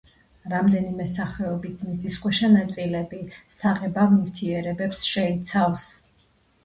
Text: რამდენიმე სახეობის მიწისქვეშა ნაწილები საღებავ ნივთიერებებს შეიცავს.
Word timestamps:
რამდენიმე 0.51 1.05
სახეობის 1.11 1.83
მიწისქვეშა 1.91 2.49
ნაწილები 2.55 3.21
საღებავ 3.61 4.17
ნივთიერებებს 4.17 5.05
შეიცავს. 5.13 5.89